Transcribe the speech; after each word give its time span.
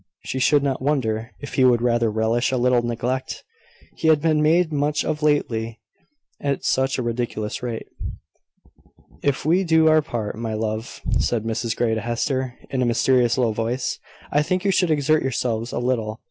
She 0.25 0.39
should 0.39 0.63
not 0.63 0.81
wonder 0.81 1.29
if 1.41 1.53
he 1.53 1.63
would 1.63 1.79
rather 1.83 2.09
relish 2.09 2.51
a 2.51 2.57
little 2.57 2.81
neglect; 2.81 3.43
he 3.97 4.07
had 4.07 4.19
been 4.19 4.41
made 4.41 4.73
much 4.73 5.05
of 5.05 5.21
lately 5.21 5.79
at 6.39 6.65
such 6.65 6.97
a 6.97 7.03
ridiculous 7.03 7.61
rate. 7.61 7.85
"If 9.21 9.45
we 9.45 9.63
do 9.63 9.89
our 9.89 10.01
part, 10.01 10.35
my 10.39 10.55
love," 10.55 11.01
said 11.19 11.43
Mrs 11.43 11.75
Grey 11.75 11.93
to 11.93 12.01
Hester, 12.01 12.57
in 12.71 12.81
a 12.81 12.85
mysterious 12.87 13.37
low 13.37 13.51
voice, 13.53 13.99
"I 14.31 14.41
think 14.41 14.65
you 14.65 14.71
should 14.71 14.89
exert 14.89 15.21
yourselves 15.21 15.71
a 15.71 15.77
little. 15.77 16.19